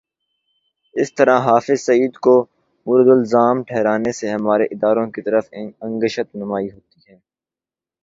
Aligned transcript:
اس 0.95 1.09
طرح 1.13 1.37
حافظ 1.39 1.79
سعید 1.81 2.13
کو 2.17 2.35
مورد 2.87 3.07
الزام 3.09 3.63
ٹھہرانے 3.63 4.11
سے 4.11 4.29
ہمارے 4.29 4.65
اداروں 4.71 5.07
کی 5.11 5.21
طرف 5.21 5.45
انگشت 5.81 6.35
نمائی 6.35 6.69
ہوتی 6.71 6.99
ہے۔ 7.09 7.17